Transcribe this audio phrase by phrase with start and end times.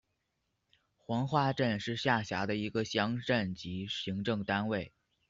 [0.97, 4.91] 黄花镇是下辖的一个乡镇级行政单位。